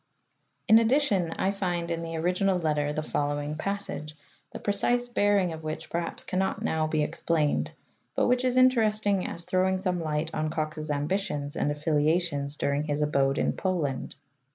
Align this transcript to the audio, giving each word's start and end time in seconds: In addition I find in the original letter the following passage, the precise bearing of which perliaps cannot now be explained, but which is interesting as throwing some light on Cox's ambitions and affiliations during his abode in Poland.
In 0.67 0.79
addition 0.79 1.29
I 1.33 1.51
find 1.51 1.91
in 1.91 2.01
the 2.01 2.15
original 2.17 2.57
letter 2.57 2.91
the 2.91 3.03
following 3.03 3.55
passage, 3.55 4.15
the 4.49 4.57
precise 4.57 5.07
bearing 5.07 5.53
of 5.53 5.61
which 5.61 5.91
perliaps 5.91 6.25
cannot 6.25 6.63
now 6.63 6.87
be 6.87 7.03
explained, 7.03 7.69
but 8.15 8.25
which 8.25 8.43
is 8.43 8.57
interesting 8.57 9.27
as 9.27 9.45
throwing 9.45 9.77
some 9.77 10.01
light 10.01 10.33
on 10.33 10.49
Cox's 10.49 10.89
ambitions 10.89 11.55
and 11.55 11.69
affiliations 11.69 12.55
during 12.55 12.85
his 12.85 13.01
abode 13.03 13.37
in 13.37 13.53
Poland. 13.53 14.15